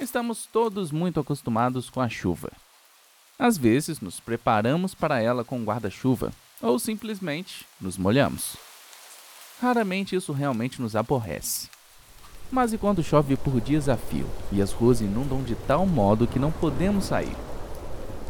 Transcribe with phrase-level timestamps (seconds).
[0.00, 2.50] Estamos todos muito acostumados com a chuva.
[3.38, 8.56] Às vezes nos preparamos para ela com guarda-chuva ou simplesmente nos molhamos.
[9.60, 11.68] Raramente isso realmente nos aborrece.
[12.50, 16.26] Mas e quando chove por dias a fio e as ruas inundam de tal modo
[16.26, 17.36] que não podemos sair?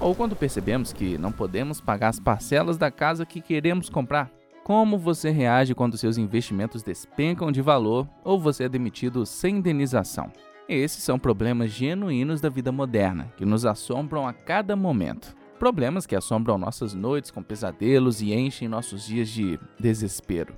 [0.01, 4.29] Ou quando percebemos que não podemos pagar as parcelas da casa que queremos comprar?
[4.65, 10.33] Como você reage quando seus investimentos despencam de valor ou você é demitido sem indenização?
[10.71, 15.35] Esses são problemas genuínos da vida moderna, que nos assombram a cada momento.
[15.59, 20.55] Problemas que assombram nossas noites com pesadelos e enchem nossos dias de desespero.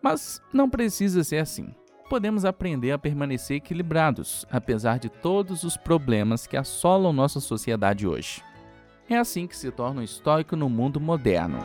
[0.00, 1.74] Mas não precisa ser assim.
[2.08, 8.44] Podemos aprender a permanecer equilibrados, apesar de todos os problemas que assolam nossa sociedade hoje.
[9.10, 11.58] É assim que se torna um estoico no mundo moderno.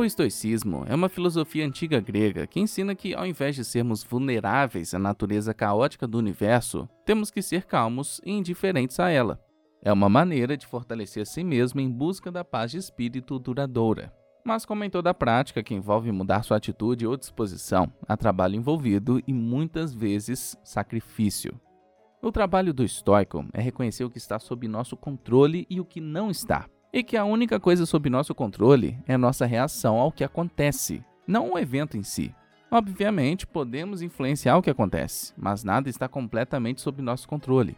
[0.00, 4.94] O estoicismo é uma filosofia antiga grega que ensina que, ao invés de sermos vulneráveis
[4.94, 9.38] à natureza caótica do universo, temos que ser calmos e indiferentes a ela.
[9.82, 14.10] É uma maneira de fortalecer si mesmo em busca da paz de espírito duradoura.
[14.42, 19.22] Mas, como em toda prática que envolve mudar sua atitude ou disposição, há trabalho envolvido
[19.26, 21.60] e muitas vezes sacrifício.
[22.22, 26.00] O trabalho do estoico é reconhecer o que está sob nosso controle e o que
[26.00, 30.24] não está e que a única coisa sob nosso controle é nossa reação ao que
[30.24, 32.34] acontece, não o evento em si.
[32.70, 37.76] Obviamente, podemos influenciar o que acontece, mas nada está completamente sob nosso controle.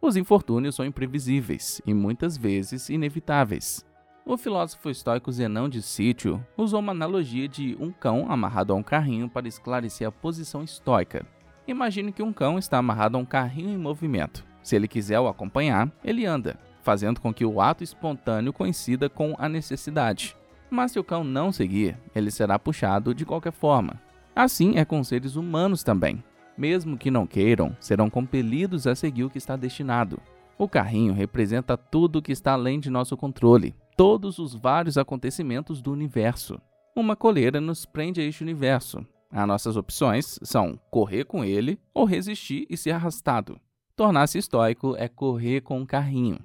[0.00, 3.84] Os infortúnios são imprevisíveis e muitas vezes inevitáveis.
[4.24, 8.82] O filósofo estoico Zenão de Sítio usou uma analogia de um cão amarrado a um
[8.82, 11.26] carrinho para esclarecer a posição estoica.
[11.66, 14.44] Imagine que um cão está amarrado a um carrinho em movimento.
[14.62, 19.34] Se ele quiser o acompanhar, ele anda fazendo com que o ato espontâneo coincida com
[19.38, 20.36] a necessidade.
[20.70, 24.00] Mas se o cão não seguir, ele será puxado de qualquer forma.
[24.34, 26.22] Assim é com seres humanos também.
[26.56, 30.20] Mesmo que não queiram, serão compelidos a seguir o que está destinado.
[30.58, 35.80] O carrinho representa tudo o que está além de nosso controle, todos os vários acontecimentos
[35.80, 36.60] do universo.
[36.94, 39.04] Uma coleira nos prende a este universo.
[39.30, 43.58] As nossas opções são correr com ele ou resistir e ser arrastado.
[43.96, 46.38] Tornar-se estoico é correr com um carrinho.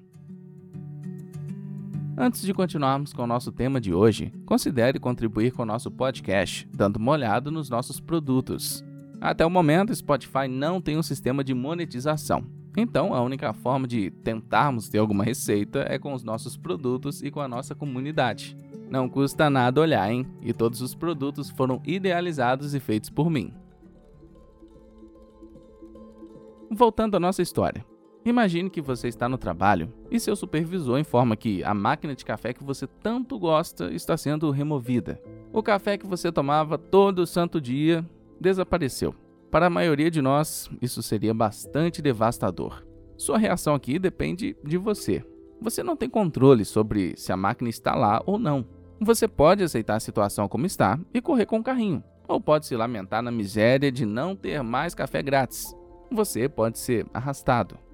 [2.19, 6.67] Antes de continuarmos com o nosso tema de hoje, considere contribuir com o nosso podcast,
[6.73, 8.83] dando uma olhada nos nossos produtos.
[9.21, 12.43] Até o momento, Spotify não tem um sistema de monetização.
[12.75, 17.29] Então, a única forma de tentarmos ter alguma receita é com os nossos produtos e
[17.29, 18.57] com a nossa comunidade.
[18.89, 20.25] Não custa nada olhar, hein?
[20.41, 23.53] E todos os produtos foram idealizados e feitos por mim.
[26.71, 27.85] Voltando à nossa história.
[28.27, 32.51] Imagine que você está no trabalho e seu supervisor informa que a máquina de café
[32.51, 35.17] que você tanto gosta está sendo removida.
[35.53, 38.05] O café que você tomava todo santo dia
[38.37, 39.15] desapareceu.
[39.49, 42.85] Para a maioria de nós, isso seria bastante devastador.
[43.15, 45.23] Sua reação aqui depende de você.
[45.61, 48.67] Você não tem controle sobre se a máquina está lá ou não.
[48.99, 52.75] Você pode aceitar a situação como está e correr com o carrinho, ou pode se
[52.75, 55.73] lamentar na miséria de não ter mais café grátis.
[56.11, 57.86] Você pode ser arrastado.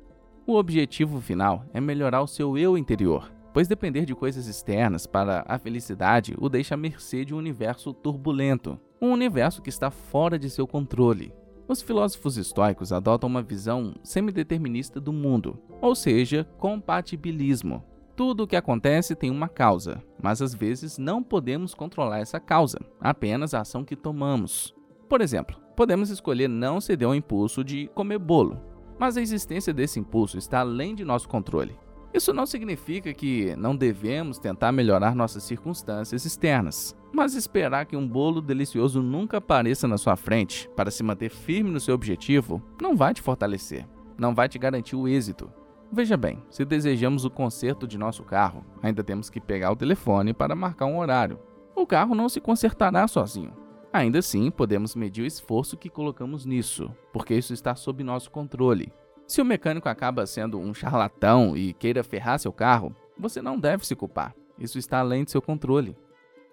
[0.45, 5.45] O objetivo final é melhorar o seu eu interior, pois depender de coisas externas para
[5.47, 10.37] a felicidade o deixa à mercê de um universo turbulento, um universo que está fora
[10.37, 11.33] de seu controle.
[11.65, 17.81] Os filósofos estoicos adotam uma visão semideterminista do mundo, ou seja, compatibilismo.
[18.13, 22.79] Tudo o que acontece tem uma causa, mas às vezes não podemos controlar essa causa,
[22.99, 24.75] apenas a ação que tomamos.
[25.07, 29.99] Por exemplo, podemos escolher não ceder ao impulso de comer bolo, mas a existência desse
[29.99, 31.77] impulso está além de nosso controle.
[32.13, 38.07] Isso não significa que não devemos tentar melhorar nossas circunstâncias externas, mas esperar que um
[38.07, 42.95] bolo delicioso nunca apareça na sua frente para se manter firme no seu objetivo não
[42.95, 45.51] vai te fortalecer, não vai te garantir o êxito.
[45.91, 50.33] Veja bem, se desejamos o conserto de nosso carro, ainda temos que pegar o telefone
[50.33, 51.39] para marcar um horário.
[51.75, 53.62] O carro não se consertará sozinho.
[53.93, 58.91] Ainda assim, podemos medir o esforço que colocamos nisso, porque isso está sob nosso controle.
[59.27, 63.85] Se o mecânico acaba sendo um charlatão e queira ferrar seu carro, você não deve
[63.85, 64.35] se culpar.
[64.57, 65.95] Isso está além de seu controle.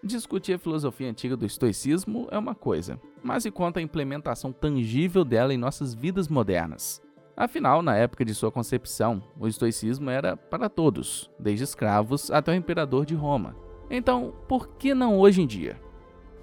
[0.04, 5.24] Discutir a filosofia antiga do estoicismo é uma coisa, mas e quanto à implementação tangível
[5.24, 7.00] dela em nossas vidas modernas?
[7.34, 12.54] Afinal, na época de sua concepção, o estoicismo era para todos, desde escravos até o
[12.54, 13.56] imperador de Roma.
[13.88, 15.80] Então, por que não hoje em dia?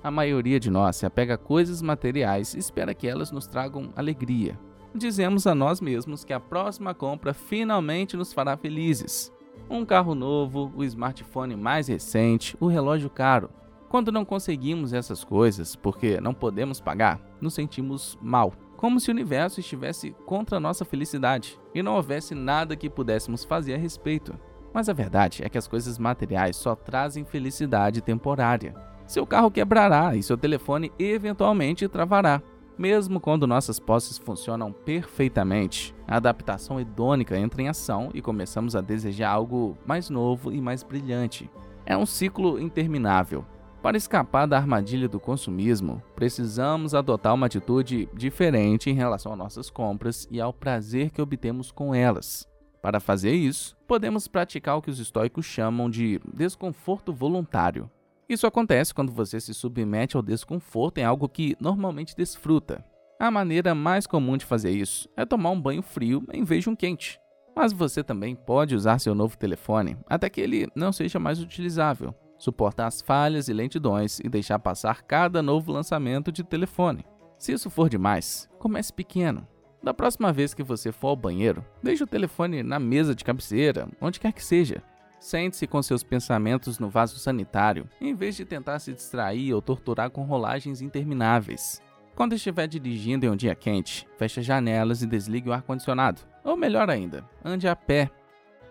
[0.07, 3.91] A maioria de nós se apega a coisas materiais e espera que elas nos tragam
[3.93, 4.57] alegria.
[4.95, 9.33] Dizemos a nós mesmos que a próxima compra finalmente nos fará felizes.
[9.69, 13.49] Um carro novo, o smartphone mais recente, o relógio caro.
[13.89, 18.53] Quando não conseguimos essas coisas porque não podemos pagar, nos sentimos mal.
[18.77, 23.43] como se o universo estivesse contra a nossa felicidade e não houvesse nada que pudéssemos
[23.43, 24.33] fazer a respeito.
[24.73, 28.73] Mas a verdade é que as coisas materiais só trazem felicidade temporária.
[29.07, 32.41] Seu carro quebrará e seu telefone eventualmente travará.
[32.77, 38.81] Mesmo quando nossas posses funcionam perfeitamente, a adaptação hedônica entra em ação e começamos a
[38.81, 41.49] desejar algo mais novo e mais brilhante.
[41.85, 43.45] É um ciclo interminável.
[43.81, 49.69] Para escapar da armadilha do consumismo, precisamos adotar uma atitude diferente em relação às nossas
[49.69, 52.45] compras e ao prazer que obtemos com elas.
[52.81, 57.89] Para fazer isso, podemos praticar o que os estoicos chamam de desconforto voluntário.
[58.29, 62.83] Isso acontece quando você se submete ao desconforto em algo que normalmente desfruta.
[63.17, 66.69] A maneira mais comum de fazer isso é tomar um banho frio em vez de
[66.69, 67.19] um quente.
[67.55, 72.13] Mas você também pode usar seu novo telefone até que ele não seja mais utilizável,
[72.37, 77.05] suportar as falhas e lentidões e deixar passar cada novo lançamento de telefone.
[77.37, 79.47] Se isso for demais, comece pequeno.
[79.81, 83.87] Da próxima vez que você for ao banheiro, deixe o telefone na mesa de cabeceira,
[84.01, 84.83] onde quer que seja.
[85.19, 90.09] Sente-se com seus pensamentos no vaso sanitário, em vez de tentar se distrair ou torturar
[90.09, 91.81] com rolagens intermináveis.
[92.15, 96.21] Quando estiver dirigindo em um dia quente, feche as janelas e desligue o ar-condicionado.
[96.43, 98.09] Ou melhor ainda, ande a pé.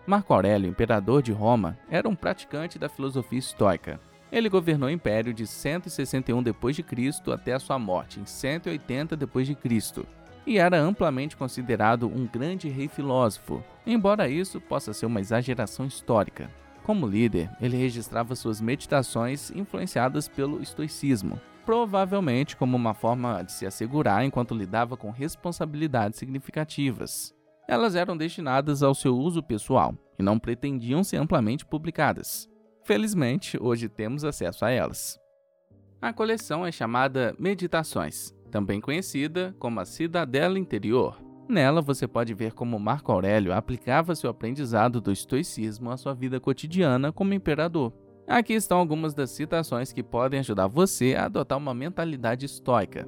[0.06, 4.00] Marco Aurélio, imperador de Roma, era um praticante da filosofia estoica.
[4.30, 7.32] Ele governou o império de 161 d.C.
[7.32, 10.06] até a sua morte em 180 d.C
[10.46, 16.48] e era amplamente considerado um grande rei filósofo, embora isso possa ser uma exageração histórica.
[16.84, 23.66] Como líder, ele registrava suas meditações influenciadas pelo estoicismo, provavelmente como uma forma de se
[23.66, 27.34] assegurar enquanto lidava com responsabilidades significativas.
[27.66, 32.48] Elas eram destinadas ao seu uso pessoal e não pretendiam ser amplamente publicadas.
[32.84, 35.18] Felizmente, hoje temos acesso a elas.
[36.00, 41.20] A coleção é chamada Meditações também conhecida como a Cidadela Interior.
[41.48, 46.40] Nela você pode ver como Marco Aurélio aplicava seu aprendizado do estoicismo à sua vida
[46.40, 47.92] cotidiana como imperador.
[48.26, 53.06] Aqui estão algumas das citações que podem ajudar você a adotar uma mentalidade estoica.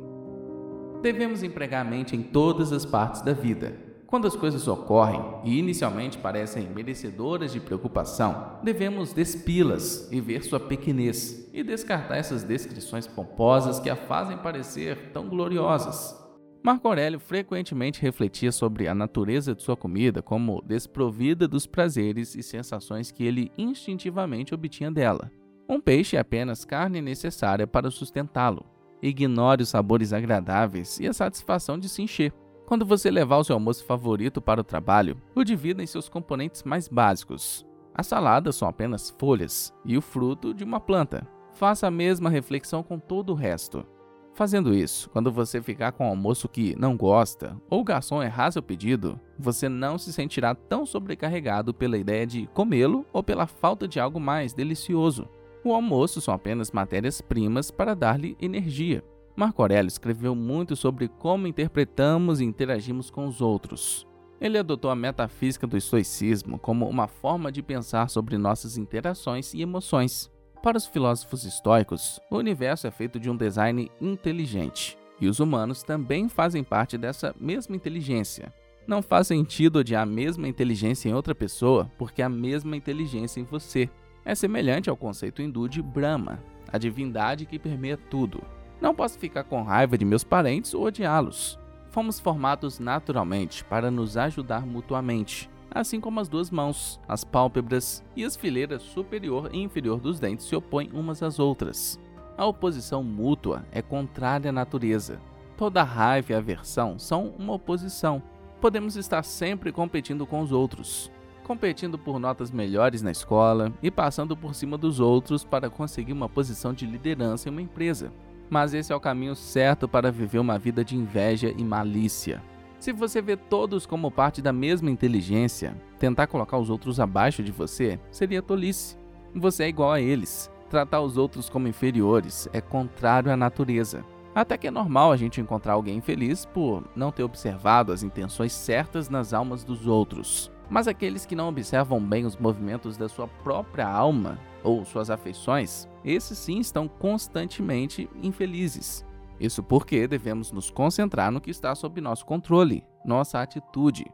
[1.03, 3.77] Devemos empregar a mente em todas as partes da vida,
[4.09, 10.59] quando as coisas ocorrem e inicialmente parecem merecedoras de preocupação, devemos despi-las e ver sua
[10.59, 16.19] pequenez e descartar essas descrições pomposas que a fazem parecer tão gloriosas.
[16.65, 22.43] Marco Aurélio frequentemente refletia sobre a natureza de sua comida como desprovida dos prazeres e
[22.43, 25.31] sensações que ele instintivamente obtinha dela.
[25.69, 28.65] Um peixe é apenas carne necessária para sustentá-lo.
[29.03, 32.33] Ignore os sabores agradáveis e a satisfação de se encher.
[32.69, 36.65] Quando você levar o seu almoço favorito para o trabalho, o divida em seus componentes
[36.65, 37.65] mais básicos.
[37.95, 41.27] As saladas são apenas folhas e o fruto de uma planta.
[41.55, 43.87] Faça a mesma reflexão com todo o resto.
[44.35, 48.51] Fazendo isso, quando você ficar com um almoço que não gosta ou o garçom errar
[48.51, 53.89] seu pedido, você não se sentirá tão sobrecarregado pela ideia de comê-lo ou pela falta
[53.89, 55.27] de algo mais delicioso.
[55.65, 59.03] O almoço são apenas matérias-primas para dar-lhe energia.
[59.39, 64.05] Marco Aurélio escreveu muito sobre como interpretamos e interagimos com os outros.
[64.41, 69.63] Ele adotou a metafísica do estoicismo como uma forma de pensar sobre nossas interações e
[69.63, 70.29] emoções.
[70.61, 75.85] Para os filósofos estoicos, o universo é feito de um design inteligente, e os humanos
[75.85, 78.53] também fazem parte dessa mesma inteligência.
[78.89, 83.45] Não faz sentido odiar a mesma inteligência em outra pessoa porque a mesma inteligência em
[83.45, 83.89] você.
[84.25, 86.43] É semelhante ao conceito hindu de Brahma,
[86.73, 88.43] a divindade que permeia tudo.
[88.81, 91.59] Não posso ficar com raiva de meus parentes ou odiá-los.
[91.91, 98.25] Fomos formados naturalmente para nos ajudar mutuamente, assim como as duas mãos, as pálpebras e
[98.25, 101.99] as fileiras superior e inferior dos dentes se opõem umas às outras.
[102.37, 105.21] A oposição mútua é contrária à natureza.
[105.57, 108.23] Toda raiva e aversão são uma oposição.
[108.61, 111.11] Podemos estar sempre competindo com os outros,
[111.43, 116.29] competindo por notas melhores na escola e passando por cima dos outros para conseguir uma
[116.29, 118.13] posição de liderança em uma empresa
[118.51, 122.43] mas esse é o caminho certo para viver uma vida de inveja e malícia.
[122.79, 127.51] Se você vê todos como parte da mesma inteligência, tentar colocar os outros abaixo de
[127.51, 128.97] você seria tolice.
[129.35, 130.51] Você é igual a eles.
[130.71, 134.05] Tratar os outros como inferiores é contrário à natureza.
[134.35, 138.53] Até que é normal a gente encontrar alguém infeliz por não ter observado as intenções
[138.53, 140.53] certas nas almas dos outros.
[140.71, 145.88] Mas aqueles que não observam bem os movimentos da sua própria alma ou suas afeições,
[146.05, 149.05] esses sim estão constantemente infelizes.
[149.41, 154.05] Isso porque devemos nos concentrar no que está sob nosso controle, nossa atitude.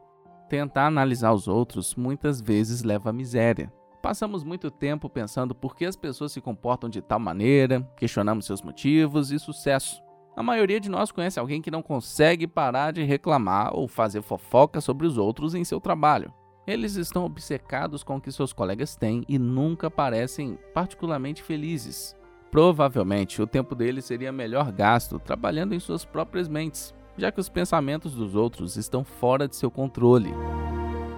[0.47, 3.73] Tentar analisar os outros muitas vezes leva à miséria.
[4.01, 8.61] Passamos muito tempo pensando por que as pessoas se comportam de tal maneira, questionamos seus
[8.61, 9.99] motivos e sucesso.
[10.35, 14.79] A maioria de nós conhece alguém que não consegue parar de reclamar ou fazer fofoca
[14.79, 16.31] sobre os outros em seu trabalho.
[16.67, 22.15] Eles estão obcecados com o que seus colegas têm e nunca parecem particularmente felizes.
[22.49, 27.49] Provavelmente o tempo deles seria melhor gasto trabalhando em suas próprias mentes, já que os
[27.49, 30.33] pensamentos dos outros estão fora de seu controle.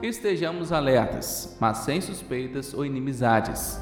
[0.03, 3.79] Estejamos alertas, mas sem suspeitas ou inimizades.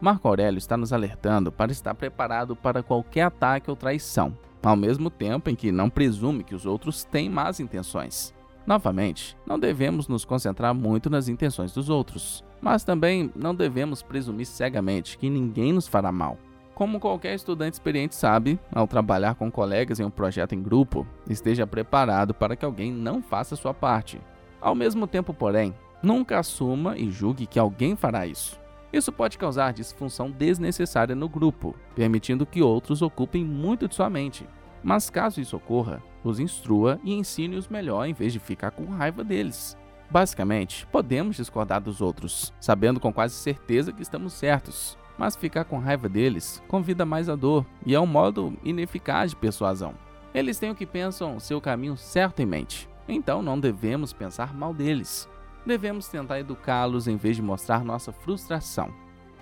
[0.00, 5.10] Marco Aurélio está nos alertando para estar preparado para qualquer ataque ou traição, ao mesmo
[5.10, 8.36] tempo em que não presume que os outros têm más intenções.
[8.68, 14.44] Novamente, não devemos nos concentrar muito nas intenções dos outros, mas também não devemos presumir
[14.44, 16.36] cegamente que ninguém nos fará mal.
[16.74, 21.66] Como qualquer estudante experiente sabe, ao trabalhar com colegas em um projeto em grupo, esteja
[21.66, 24.20] preparado para que alguém não faça sua parte.
[24.60, 28.60] Ao mesmo tempo, porém, nunca assuma e julgue que alguém fará isso.
[28.92, 34.46] Isso pode causar disfunção desnecessária no grupo, permitindo que outros ocupem muito de sua mente.
[34.82, 39.22] Mas caso isso ocorra, os instrua e ensine-os melhor em vez de ficar com raiva
[39.22, 39.76] deles.
[40.10, 45.78] Basicamente, podemos discordar dos outros, sabendo com quase certeza que estamos certos, mas ficar com
[45.78, 49.94] raiva deles convida mais a dor e é um modo ineficaz de persuasão.
[50.34, 54.72] Eles têm o que pensam seu caminho certo em mente, então não devemos pensar mal
[54.72, 55.28] deles
[55.68, 58.90] devemos tentar educá-los em vez de mostrar nossa frustração.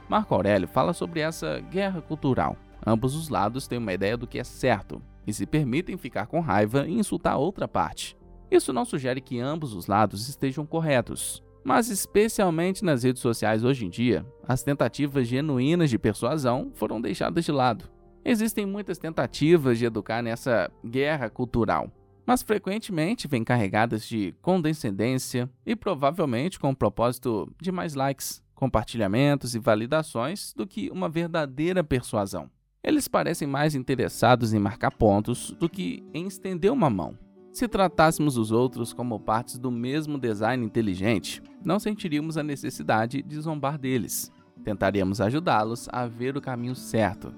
[0.09, 2.56] Marco Aurélio fala sobre essa guerra cultural.
[2.85, 6.40] Ambos os lados têm uma ideia do que é certo e se permitem ficar com
[6.40, 8.16] raiva e insultar outra parte.
[8.50, 13.87] Isso não sugere que ambos os lados estejam corretos, mas especialmente nas redes sociais hoje
[13.87, 17.90] em dia, as tentativas genuínas de persuasão foram deixadas de lado.
[18.25, 21.90] Existem muitas tentativas de educar nessa guerra cultural,
[22.25, 29.54] mas frequentemente vêm carregadas de condescendência e provavelmente com o propósito de mais likes, compartilhamentos
[29.54, 32.50] e validações do que uma verdadeira persuasão.
[32.87, 37.19] Eles parecem mais interessados em marcar pontos do que em estender uma mão.
[37.52, 43.40] Se tratássemos os outros como partes do mesmo design inteligente, não sentiríamos a necessidade de
[43.40, 44.31] zombar deles.
[44.62, 47.33] Tentaríamos ajudá-los a ver o caminho certo,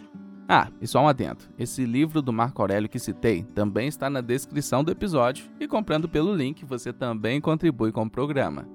[0.50, 4.22] ah, e só um adendo: esse livro do Marco Aurélio que citei também está na
[4.22, 8.66] descrição do episódio e comprando pelo link você também contribui com o programa.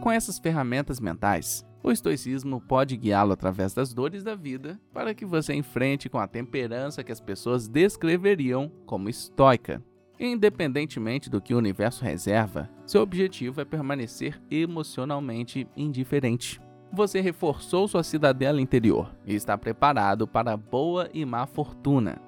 [0.00, 5.24] Com essas ferramentas mentais, o estoicismo pode guiá-lo através das dores da vida para que
[5.24, 9.82] você enfrente com a temperança que as pessoas descreveriam como estoica.
[10.18, 16.60] Independentemente do que o universo reserva, seu objetivo é permanecer emocionalmente indiferente
[16.92, 22.20] você reforçou sua cidadela interior e está preparado para boa e má fortuna.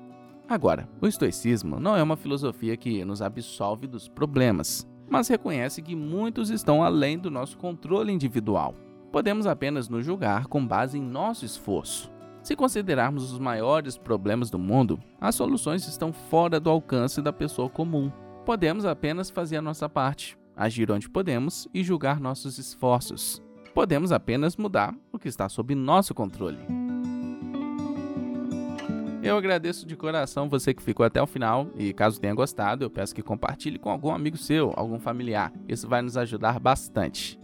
[0.48, 5.94] Agora, o estoicismo não é uma filosofia que nos absolve dos problemas, mas reconhece que
[5.94, 8.74] muitos estão além do nosso controle individual.
[9.14, 12.10] Podemos apenas nos julgar com base em nosso esforço.
[12.42, 17.70] Se considerarmos os maiores problemas do mundo, as soluções estão fora do alcance da pessoa
[17.70, 18.10] comum.
[18.44, 23.40] Podemos apenas fazer a nossa parte, agir onde podemos e julgar nossos esforços.
[23.72, 26.58] Podemos apenas mudar o que está sob nosso controle.
[29.22, 32.90] Eu agradeço de coração você que ficou até o final e caso tenha gostado, eu
[32.90, 35.52] peço que compartilhe com algum amigo seu, algum familiar.
[35.68, 37.43] Isso vai nos ajudar bastante.